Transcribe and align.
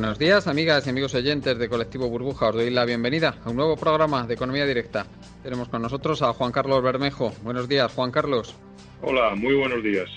Buenos 0.00 0.16
días, 0.16 0.46
amigas 0.46 0.86
y 0.86 0.90
amigos 0.90 1.12
oyentes 1.16 1.58
de 1.58 1.68
Colectivo 1.68 2.08
Burbuja. 2.08 2.50
Os 2.50 2.54
doy 2.54 2.70
la 2.70 2.84
bienvenida 2.84 3.34
a 3.44 3.50
un 3.50 3.56
nuevo 3.56 3.76
programa 3.76 4.28
de 4.28 4.34
Economía 4.34 4.64
Directa. 4.64 5.06
Tenemos 5.42 5.68
con 5.68 5.82
nosotros 5.82 6.22
a 6.22 6.32
Juan 6.32 6.52
Carlos 6.52 6.80
Bermejo. 6.84 7.32
Buenos 7.42 7.68
días, 7.68 7.92
Juan 7.92 8.12
Carlos. 8.12 8.54
Hola, 9.02 9.34
muy 9.34 9.56
buenos 9.56 9.82
días. 9.82 10.08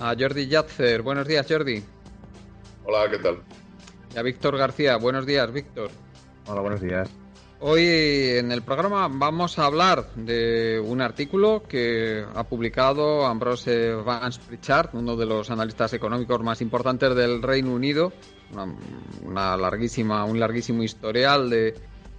A 0.00 0.16
Jordi 0.18 0.48
Yatzer. 0.48 1.02
Buenos 1.02 1.28
días, 1.28 1.46
Jordi. 1.48 1.80
Hola, 2.82 3.08
¿qué 3.08 3.18
tal? 3.18 3.38
Y 4.16 4.18
a 4.18 4.22
Víctor 4.22 4.58
García. 4.58 4.96
Buenos 4.96 5.26
días, 5.26 5.52
Víctor. 5.52 5.90
Hola, 6.48 6.60
buenos 6.60 6.80
días. 6.80 7.08
Hoy 7.66 7.86
en 8.36 8.52
el 8.52 8.60
programa 8.60 9.08
vamos 9.10 9.58
a 9.58 9.64
hablar 9.64 10.12
de 10.16 10.78
un 10.78 11.00
artículo 11.00 11.62
que 11.66 12.22
ha 12.34 12.44
publicado 12.44 13.24
Ambrose 13.24 13.94
Vance 13.94 14.38
Pritchard, 14.46 14.90
uno 14.92 15.16
de 15.16 15.24
los 15.24 15.50
analistas 15.50 15.94
económicos 15.94 16.42
más 16.42 16.60
importantes 16.60 17.16
del 17.16 17.40
Reino 17.40 17.72
Unido, 17.72 18.12
una, 19.24 19.56
larguísima, 19.56 20.26
un 20.26 20.38
larguísimo 20.38 20.82
historial 20.82 21.48
de, 21.48 21.74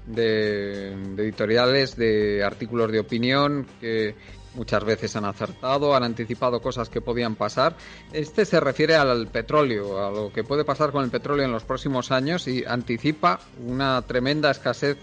de, 0.07 0.93
editoriales, 1.15 1.95
de 1.95 2.43
artículos 2.43 2.91
de 2.91 3.01
opinión 3.01 3.67
que 3.79 4.15
muchas 4.55 4.83
veces 4.83 5.15
han 5.15 5.25
acertado, 5.25 5.95
han 5.95 6.05
anticipado 6.05 6.59
cosas 6.59 6.89
que 6.89 7.01
podían 7.01 7.35
pasar. 7.35 7.75
Este 8.11 8.45
se 8.45 8.59
refiere 8.59 8.95
al 8.95 9.27
petróleo, 9.27 10.03
a 10.03 10.09
lo 10.09 10.33
que 10.33 10.43
puede 10.43 10.65
pasar 10.65 10.91
con 10.91 11.03
el 11.03 11.11
petróleo 11.11 11.45
en 11.45 11.51
los 11.51 11.65
próximos 11.65 12.11
años 12.11 12.47
y 12.47 12.63
anticipa 12.65 13.41
una 13.63 14.01
tremenda 14.01 14.49
escasez 14.49 14.97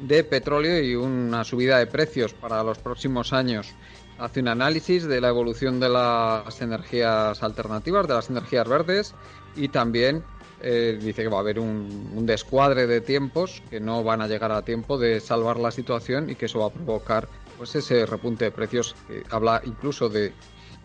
de 0.00 0.24
petróleo 0.24 0.82
y 0.82 0.94
una 0.94 1.44
subida 1.44 1.78
de 1.78 1.86
precios 1.86 2.34
para 2.34 2.62
los 2.62 2.78
próximos 2.78 3.32
años. 3.32 3.74
Hace 4.18 4.40
un 4.40 4.48
análisis 4.48 5.04
de 5.04 5.20
la 5.20 5.28
evolución 5.28 5.80
de 5.80 5.88
las 5.88 6.60
energías 6.60 7.42
alternativas, 7.42 8.06
de 8.06 8.14
las 8.14 8.30
energías 8.30 8.68
verdes 8.68 9.14
y 9.56 9.68
también 9.68 10.22
eh, 10.62 10.98
dice 11.00 11.22
que 11.22 11.28
va 11.28 11.38
a 11.38 11.40
haber 11.40 11.58
un, 11.58 12.24
descuadre 12.24 12.86
de 12.86 13.00
tiempos 13.00 13.62
que 13.70 13.80
no 13.80 14.04
van 14.04 14.22
a 14.22 14.28
llegar 14.28 14.52
a 14.52 14.62
tiempo 14.62 14.98
de 14.98 15.20
salvar 15.20 15.58
la 15.58 15.70
situación 15.70 16.30
y 16.30 16.36
que 16.36 16.46
eso 16.46 16.60
va 16.60 16.66
a 16.66 16.70
provocar 16.70 17.28
pues 17.58 17.74
ese 17.74 18.06
repunte 18.06 18.46
de 18.46 18.50
precios 18.50 18.94
habla 19.30 19.60
incluso 19.64 20.08
de, 20.08 20.32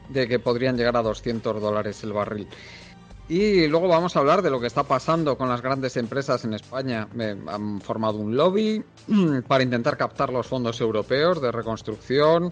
de 0.10 0.28
que 0.28 0.40
podrían 0.40 0.76
llegar 0.76 0.98
a 0.98 1.02
200 1.02 1.62
dólares 1.62 2.04
el 2.04 2.14
barril. 2.14 2.48
Y 3.30 3.68
luego 3.68 3.88
vamos 3.88 4.16
a 4.16 4.20
hablar 4.22 4.42
de 4.42 4.50
lo 4.50 4.60
que 4.60 4.66
está 4.66 4.82
pasando 4.82 5.38
con 5.38 5.48
las 5.48 5.62
grandes 5.62 5.96
empresas 5.98 6.44
en 6.46 6.56
España. 6.56 7.08
han 7.48 7.80
formado 7.80 8.18
un 8.18 8.36
lobby 8.36 8.84
para 9.48 9.64
intentar 9.64 9.98
captar 9.98 10.34
los 10.34 10.48
fondos 10.48 10.82
europeos 10.82 11.40
de 11.40 11.52
reconstrucción, 11.52 12.52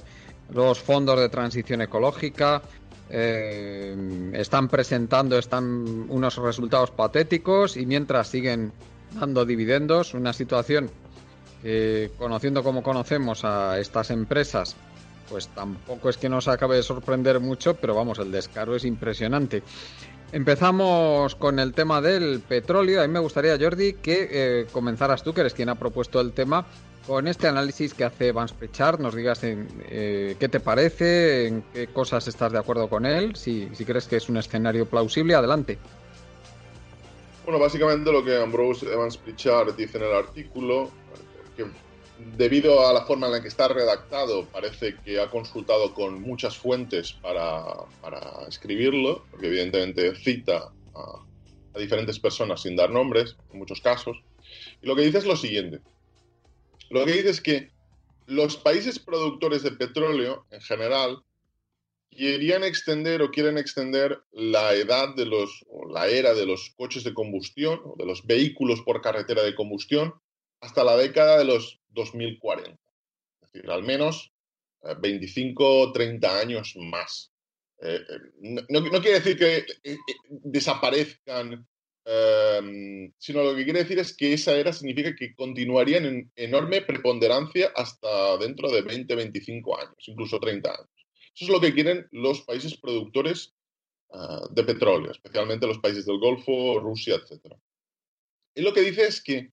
los 0.53 0.79
fondos 0.79 1.19
de 1.19 1.29
transición 1.29 1.81
ecológica. 1.81 2.61
Eh, 3.09 4.31
están 4.33 4.67
presentando 4.67 5.39
están 5.39 6.05
unos 6.09 6.35
resultados 6.37 6.91
patéticos 6.91 7.75
y 7.75 7.87
mientras 7.87 8.27
siguen 8.27 8.71
dando 9.19 9.45
dividendos, 9.45 10.13
una 10.13 10.33
situación 10.33 10.91
que 11.63 12.11
conociendo 12.19 12.61
como 12.61 12.83
conocemos 12.83 13.43
a 13.45 13.79
estas 13.79 14.11
empresas, 14.11 14.75
pues 15.27 15.47
tampoco 15.47 16.09
es 16.09 16.17
que 16.17 16.29
nos 16.29 16.47
acabe 16.47 16.75
de 16.75 16.83
sorprender 16.83 17.39
mucho, 17.39 17.73
pero 17.73 17.95
vamos, 17.95 18.19
el 18.19 18.31
descaro 18.31 18.75
es 18.75 18.85
impresionante. 18.85 19.63
Empezamos 20.31 21.35
con 21.35 21.57
el 21.59 21.73
tema 21.73 22.01
del 22.01 22.41
petróleo. 22.41 23.01
A 23.01 23.07
mí 23.07 23.13
me 23.13 23.19
gustaría, 23.19 23.57
Jordi, 23.57 23.93
que 23.93 24.27
eh, 24.29 24.67
comenzaras 24.71 25.23
tú, 25.23 25.33
que 25.33 25.41
eres 25.41 25.53
quien 25.53 25.69
ha 25.69 25.75
propuesto 25.75 26.19
el 26.19 26.33
tema, 26.33 26.65
con 27.07 27.27
este 27.27 27.47
análisis 27.47 27.93
que 27.93 28.03
hace 28.03 28.33
Vance 28.33 28.53
Pritchard. 28.53 28.99
Nos 28.99 29.15
digas 29.15 29.43
en, 29.45 29.69
eh, 29.89 30.35
qué 30.37 30.49
te 30.49 30.59
parece, 30.59 31.47
en 31.47 31.63
qué 31.73 31.87
cosas 31.87 32.27
estás 32.27 32.51
de 32.51 32.57
acuerdo 32.57 32.89
con 32.89 33.05
él, 33.05 33.37
si, 33.37 33.69
si 33.73 33.85
crees 33.85 34.07
que 34.07 34.17
es 34.17 34.27
un 34.27 34.35
escenario 34.35 34.85
plausible. 34.85 35.33
Adelante. 35.33 35.77
Bueno, 37.45 37.59
básicamente 37.59 38.11
lo 38.11 38.25
que 38.25 38.35
Ambrose 38.35 38.91
Evans 38.91 39.15
Pritchard 39.15 39.73
dice 39.77 39.97
en 39.97 40.03
el 40.03 40.13
artículo, 40.13 40.91
debido 42.37 42.87
a 42.87 42.93
la 42.93 43.05
forma 43.05 43.27
en 43.27 43.33
la 43.33 43.41
que 43.41 43.47
está 43.47 43.67
redactado, 43.67 44.45
parece 44.45 44.95
que 45.03 45.19
ha 45.19 45.29
consultado 45.29 45.93
con 45.93 46.21
muchas 46.21 46.57
fuentes 46.57 47.13
para, 47.13 47.85
escribirlo, 48.47 49.25
porque 49.31 49.47
evidentemente 49.47 50.15
cita 50.15 50.71
a, 50.95 51.23
diferentes 51.77 52.17
personas 52.17 52.61
sin 52.63 52.75
dar 52.75 52.89
nombres, 52.89 53.35
en 53.51 53.59
muchos 53.59 53.81
casos. 53.81 54.17
Y 54.81 54.87
lo 54.87 54.95
que 54.95 55.03
dice 55.03 55.19
es 55.19 55.25
lo 55.25 55.35
siguiente. 55.35 55.79
Lo 56.89 57.05
que 57.05 57.11
dice 57.11 57.29
es 57.29 57.41
que 57.41 57.69
los 58.25 58.57
países 58.57 58.97
productores 58.97 59.61
de 59.61 59.71
petróleo, 59.71 60.45
en 60.49 60.61
general, 60.61 61.23
querían 62.09 62.63
extender 62.63 63.21
o 63.21 63.29
quieren 63.29 63.59
extender 63.59 64.23
la 64.31 64.73
edad 64.73 65.13
de 65.15 65.25
los, 65.25 65.65
la 65.93 66.07
era 66.07 66.33
de 66.33 66.47
los 66.47 66.71
coches 66.75 67.03
de 67.03 67.13
combustión, 67.13 67.79
o 67.83 67.95
de 67.95 68.05
los 68.05 68.25
vehículos 68.25 68.81
por 68.81 69.01
carretera 69.01 69.43
de 69.43 69.53
combustión, 69.53 70.15
hasta 70.61 70.83
la 70.83 70.97
década 70.97 71.37
de 71.37 71.45
los 71.45 71.79
2040. 71.89 72.71
Es 73.41 73.51
decir, 73.51 73.69
al 73.69 73.83
menos 73.83 74.31
25 74.99 75.79
o 75.81 75.91
30 75.91 76.39
años 76.39 76.75
más. 76.77 77.31
Eh, 77.81 77.99
eh, 78.09 78.63
no, 78.69 78.81
quiere 79.01 79.19
decir 79.19 79.37
que 79.37 79.65
eh, 79.83 79.97
desaparezcan, 80.29 81.67
em, 82.05 83.11
sino 83.17 83.43
lo 83.43 83.55
que 83.55 83.63
quiere 83.63 83.83
decir 83.83 83.99
es 83.99 84.15
que 84.15 84.33
esa 84.33 84.55
era 84.55 84.73
significa 84.73 85.15
que 85.15 85.35
continuarían 85.35 86.05
en 86.05 86.31
enorme 86.35 86.81
preponderancia 86.81 87.71
hasta 87.75 88.37
dentro 88.37 88.71
de 88.71 88.81
20, 88.81 89.13
25 89.15 89.79
años, 89.79 90.07
incluso 90.07 90.39
30 90.39 90.69
años. 90.69 90.89
Eso 91.35 91.45
es 91.45 91.49
lo 91.49 91.61
que 91.61 91.73
quieren 91.73 92.07
los 92.11 92.41
países 92.41 92.77
productores 92.77 93.53
de 94.51 94.63
petróleo, 94.63 95.11
especialmente 95.11 95.67
los 95.67 95.79
países 95.79 96.05
del 96.05 96.17
Golfo, 96.17 96.79
Rusia, 96.79 97.15
etc. 97.15 97.53
Y 98.55 98.61
lo 98.61 98.73
que 98.73 98.81
dice 98.81 99.05
es 99.05 99.21
que 99.21 99.51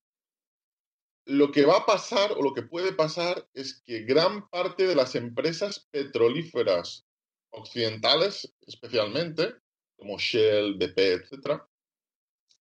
lo 1.27 1.51
que 1.51 1.65
va 1.65 1.79
a 1.79 1.87
pasar 1.87 2.33
o 2.33 2.43
lo 2.43 2.53
que 2.53 2.63
puede 2.63 2.93
pasar 2.93 3.49
es 3.55 3.83
que 3.85 4.01
gran 4.03 4.49
parte 4.49 4.87
de 4.87 4.95
las 4.95 5.15
empresas 5.15 5.89
petrolíferas 5.91 7.07
occidentales, 7.51 8.55
especialmente, 8.67 9.55
como 9.97 10.19
Shell, 10.19 10.75
BP, 10.75 10.99
etc., 10.99 11.63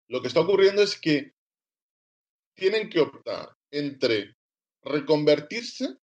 lo 0.08 0.20
que 0.20 0.28
está 0.28 0.40
ocurriendo 0.40 0.82
es 0.82 1.00
que 1.00 1.32
tienen 2.54 2.90
que 2.90 3.00
optar 3.00 3.56
entre 3.70 4.36
reconvertirse 4.82 5.96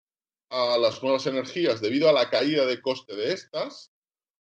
a 0.50 0.78
las 0.78 1.02
nuevas 1.02 1.26
energías 1.26 1.80
debido 1.80 2.08
a 2.08 2.12
la 2.12 2.30
caída 2.30 2.64
de 2.66 2.80
coste 2.80 3.16
de 3.16 3.32
estas, 3.32 3.92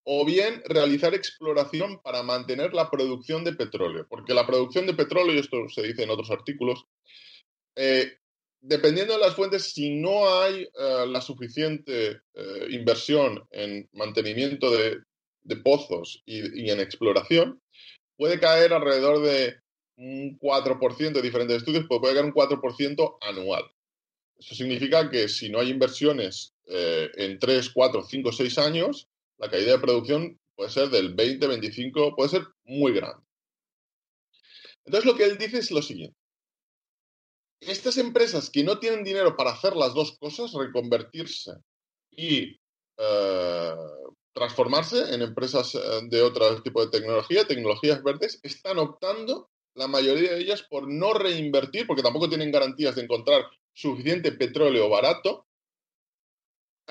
o 0.05 0.25
bien 0.25 0.63
realizar 0.65 1.15
exploración 1.15 2.01
para 2.03 2.23
mantener 2.23 2.73
la 2.73 2.91
producción 2.91 3.45
de 3.45 3.53
petróleo. 3.53 4.07
Porque 4.09 4.33
la 4.33 4.47
producción 4.47 4.87
de 4.87 4.95
petróleo, 4.95 5.35
y 5.35 5.39
esto 5.39 5.69
se 5.69 5.83
dice 5.83 6.05
en 6.05 6.11
otros 6.11 6.31
artículos, 6.31 6.87
eh, 7.77 8.17
dependiendo 8.61 9.15
de 9.15 9.21
las 9.21 9.35
fuentes, 9.35 9.73
si 9.73 9.91
no 9.91 10.41
hay 10.41 10.63
eh, 10.63 11.07
la 11.09 11.21
suficiente 11.21 12.21
eh, 12.35 12.67
inversión 12.71 13.47
en 13.51 13.89
mantenimiento 13.93 14.71
de, 14.71 15.03
pozos 15.65 16.23
y, 16.27 16.71
en 16.71 16.79
exploración, 16.79 17.61
puede 18.17 18.39
caer 18.39 18.73
alrededor 18.73 19.21
de 19.21 19.57
un 19.97 20.39
4% 20.39 21.13
de 21.13 21.23
diferentes 21.23 21.57
estudios, 21.57 21.87
pues 21.89 22.01
puede 22.01 22.15
caer 22.15 22.27
un 22.27 22.33
4% 22.33 23.19
anual. 23.21 23.65
Eso 24.39 24.55
significa 24.55 25.11
que 25.11 25.29
si 25.29 25.49
no 25.49 25.59
hay 25.59 25.71
inversiones 25.71 26.55
en 26.67 27.39
3, 27.39 27.71
4, 27.71 28.05
5, 28.09 28.33
6 28.33 28.59
años, 28.59 29.09
la 29.39 29.51
caída 29.51 29.73
de 29.73 29.79
producción 29.81 30.39
puede 30.55 30.71
ser 30.71 30.89
del 30.89 31.15
20, 31.15 31.47
25, 31.49 32.15
puede 32.15 32.29
ser 32.29 32.43
muy 32.65 32.93
grande. 32.93 33.27
Entonces 34.85 35.11
lo 35.11 35.17
que 35.17 35.25
él 35.25 35.37
dice 35.37 35.59
es 35.59 35.71
lo 35.73 35.83
siguiente 35.83 36.20
estas 37.61 37.99
empresas 37.99 38.51
que 38.51 38.65
no 38.65 38.79
tienen 38.79 39.05
dinero 39.05 39.37
para 39.37 39.53
hacer 39.53 39.77
las 39.77 39.95
dos 39.95 40.17
cosas, 40.19 40.53
reconvertirse 40.53 41.53
y 42.11 42.59
eh, 42.97 43.77
transformarse 44.33 45.15
en 45.15 45.23
empresas 45.23 45.75
eh, 45.75 45.79
de 46.09 46.23
otro 46.23 46.63
tipo 46.63 46.85
de 46.85 46.91
tecnología, 46.91 47.47
tecnologías 47.47 48.03
verdes, 48.03 48.41
están 48.43 48.79
optando, 48.79 49.51
la 49.75 49.87
mayoría 49.87 50.33
de 50.33 50.41
ellas, 50.41 50.63
por 50.63 50.89
no 50.89 51.15
reinvertir, 51.15 51.87
porque 51.87 52.03
tampoco 52.03 52.29
tienen 52.29 52.51
garantías 52.51 52.97
de 52.97 53.03
encontrar 53.03 53.45
suficiente 53.73 54.33
petróleo 54.33 54.89
barato, 54.89 55.47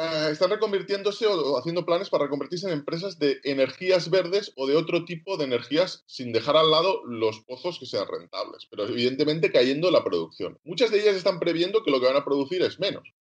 eh, 0.02 0.30
están 0.32 0.50
reconvirtiéndose 0.52 1.28
o, 1.28 1.58
haciendo 1.58 1.86
planes 1.86 2.10
para 2.10 2.24
reconvertirse 2.24 2.68
en 2.68 2.72
empresas 2.72 3.20
de 3.20 3.42
energías 3.44 4.10
verdes 4.10 4.54
o 4.56 4.66
de 4.66 4.78
otro 4.78 5.04
tipo 5.04 5.36
de 5.36 5.44
energías 5.44 6.06
sin 6.08 6.32
dejar 6.32 6.56
al 6.56 6.72
lado 6.72 7.04
los 7.06 7.42
pozos 7.42 7.80
que 7.80 7.86
sean 7.86 8.08
rentables, 8.08 8.66
pero 8.70 8.88
evidentemente 8.88 9.52
cayendo 9.52 9.92
la 9.92 10.06
producción. 10.06 10.58
Muchas 10.64 10.92
de 10.92 11.02
ellas 11.02 11.18
están 11.18 11.38
previendo 11.38 11.84
que 11.84 11.92
lo 11.92 12.00
que 12.00 12.06
van 12.06 12.16
a 12.16 12.24
producir 12.24 12.62
es 12.62 12.80
menos. 12.80 13.14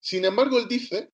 Sin 0.00 0.24
embargo, 0.24 0.58
él 0.58 0.66
dice 0.66 1.10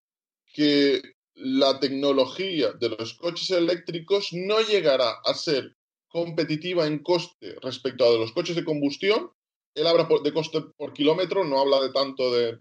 que 0.54 1.02
la 1.34 1.80
tecnología 1.80 2.70
de 2.74 2.90
los 2.90 3.14
coches 3.14 3.50
eléctricos 3.50 4.28
no 4.32 4.60
llegará 4.60 5.10
a 5.24 5.34
ser 5.34 5.76
competitiva 6.06 6.86
en 6.86 7.00
coste 7.00 7.56
respecto 7.62 8.04
a 8.04 8.16
los 8.16 8.30
coches 8.30 8.54
de 8.54 8.64
combustión. 8.64 9.32
Él 9.74 9.88
habla 9.88 10.08
de 10.22 10.32
coste 10.32 10.60
por 10.76 10.92
kilómetro, 10.92 11.42
no 11.42 11.58
habla 11.58 11.80
de 11.80 11.90
tanto 11.90 12.32
de, 12.32 12.60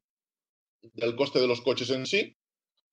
del 0.82 1.16
coste 1.16 1.40
de 1.40 1.48
los 1.48 1.62
coches 1.62 1.90
en 1.92 2.06
sí, 2.06 2.36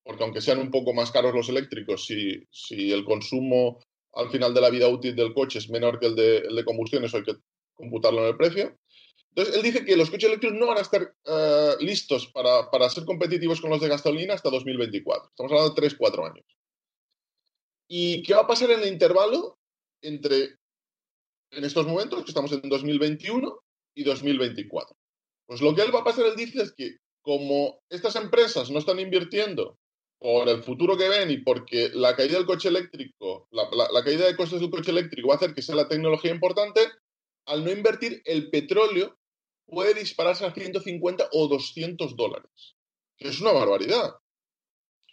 porque 0.06 0.22
aunque 0.22 0.40
sean 0.40 0.60
un 0.60 0.70
poco 0.70 0.94
más 0.94 1.10
caros 1.10 1.34
los 1.34 1.48
eléctricos, 1.48 2.06
si, 2.06 2.92
el 2.92 3.04
consumo 3.04 3.82
al 4.14 4.30
final 4.30 4.54
de 4.54 4.60
la 4.60 4.70
vida 4.70 4.88
útil 4.88 5.16
del 5.16 5.34
coche 5.34 5.58
es 5.58 5.68
menor 5.68 5.98
que 5.98 6.06
el 6.06 6.14
de, 6.14 6.38
el 6.38 6.54
de 6.54 6.64
combustión, 6.64 7.04
eso 7.04 7.16
hay 7.16 7.24
que 7.24 7.34
computarlo 7.74 8.20
en 8.20 8.28
el 8.28 8.36
precio. 8.36 8.78
Entonces, 9.30 9.56
él 9.56 9.62
dice 9.62 9.84
que 9.84 9.96
los 9.96 10.08
coches 10.08 10.28
eléctricos 10.28 10.56
no 10.56 10.68
van 10.68 10.78
a 10.78 10.82
estar 10.82 11.12
eh, 11.24 11.72
listos 11.80 12.28
para, 12.28 12.70
para, 12.70 12.88
ser 12.88 13.04
competitivos 13.04 13.60
con 13.60 13.68
los 13.68 13.80
de 13.80 13.88
gasolina 13.88 14.34
hasta 14.34 14.48
2024. 14.48 15.28
Estamos 15.28 15.52
hablando 15.52 15.74
de 15.74 15.88
3-4 15.88 16.30
años. 16.30 16.46
¿Y 17.88 18.22
qué 18.22 18.34
va 18.34 18.42
a 18.42 18.46
pasar 18.46 18.70
en 18.70 18.80
el 18.80 18.88
intervalo 18.88 19.58
entre, 20.02 20.56
en 21.50 21.64
estos 21.64 21.84
momentos, 21.84 22.22
que 22.22 22.30
estamos 22.30 22.52
en 22.52 22.68
2021 22.68 23.58
y 23.96 24.04
2024? 24.04 24.96
Pues 25.46 25.60
lo 25.60 25.74
que 25.74 25.82
él 25.82 25.92
va 25.92 26.00
a 26.00 26.04
pasar, 26.04 26.26
él 26.26 26.36
dice, 26.36 26.62
es 26.62 26.72
que 26.72 26.98
como 27.22 27.80
estas 27.90 28.14
empresas 28.14 28.70
no 28.70 28.78
están 28.78 29.00
invirtiendo 29.00 29.76
por 30.26 30.48
el 30.48 30.64
futuro 30.64 30.96
que 30.96 31.08
ven 31.08 31.30
y 31.30 31.36
porque 31.36 31.88
la 31.94 32.16
caída 32.16 32.36
del 32.36 32.46
coche 32.46 32.68
eléctrico, 32.68 33.46
la, 33.52 34.02
caída 34.02 34.26
de 34.26 34.34
costes 34.34 34.58
del 34.58 34.70
coche 34.70 34.90
eléctrico 34.90 35.28
va 35.28 35.34
a 35.34 35.36
hacer 35.36 35.54
que 35.54 35.62
sea 35.62 35.76
la 35.76 35.86
tecnología 35.86 36.32
importante, 36.32 36.80
al 37.44 37.64
no 37.64 37.70
invertir 37.70 38.22
el 38.24 38.50
petróleo 38.50 39.16
puede 39.66 39.94
dispararse 39.94 40.44
a 40.44 40.52
150 40.52 41.28
o 41.30 41.46
200 41.46 42.16
dólares. 42.16 42.74
Que 43.16 43.28
es 43.28 43.40
una 43.40 43.52
barbaridad. 43.52 44.16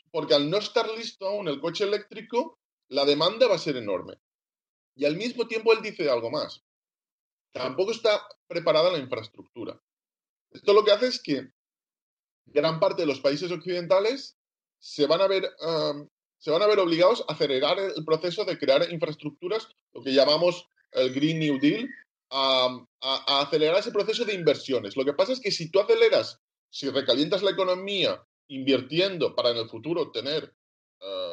Porque 0.09 0.33
al 0.33 0.49
no 0.49 0.57
estar 0.57 0.89
listo 0.89 1.27
aún 1.27 1.47
el 1.47 1.61
coche 1.61 1.83
eléctrico, 1.83 2.57
la 2.87 3.05
demanda 3.05 3.47
va 3.47 3.53
a 3.53 3.59
ser 3.59 3.77
enorme. 3.77 4.15
Y 4.95 5.05
al 5.05 5.15
mismo 5.15 5.47
tiempo 5.47 5.73
él 5.73 5.83
dice 5.83 6.09
algo 6.09 6.31
más. 6.31 6.63
Tampoco 7.51 7.91
está 7.91 8.19
preparada 8.47 8.91
la 8.91 8.97
infraestructura. 8.97 9.79
Esto 10.49 10.73
lo 10.73 10.83
que 10.83 10.91
hace 10.91 11.05
es 11.05 11.21
que 11.21 11.51
gran 12.47 12.79
parte 12.79 13.03
de 13.03 13.07
los 13.07 13.19
países 13.19 13.51
occidentales 13.51 14.39
se 14.83 15.07
van 15.07 15.21
a 15.21 15.27
ver, 15.27 15.49
se 16.37 16.51
van 16.51 16.61
a 16.61 16.67
ver 16.67 16.77
obligados 16.79 17.23
a 17.27 17.33
acelerar 17.33 17.79
el 17.79 18.03
proceso 18.03 18.43
de 18.43 18.57
crear 18.57 18.91
infraestructuras, 18.91 19.69
lo 19.93 20.03
que 20.03 20.13
llamamos 20.13 20.67
el 20.91 21.13
Green 21.13 21.39
New 21.39 21.57
Deal, 21.57 21.87
a, 22.29 22.85
a, 23.01 23.41
acelerar 23.41 23.77
ese 23.77 23.91
proceso 23.91 24.25
de 24.25 24.33
inversiones. 24.33 24.97
Lo 24.97 25.05
que 25.05 25.13
pasa 25.13 25.31
es 25.31 25.39
que 25.39 25.51
si 25.51 25.71
tú 25.71 25.79
aceleras, 25.79 26.41
si 26.69 26.89
recalientas 26.89 27.43
la 27.43 27.51
economía 27.51 28.21
invirtiendo 28.49 29.33
para 29.35 29.51
en 29.51 29.57
el 29.57 29.69
futuro 29.69 30.11
tener... 30.11 30.53
Uh, 30.99 31.32